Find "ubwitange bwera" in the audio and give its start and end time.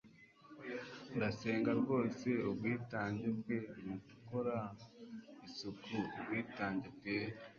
6.17-7.35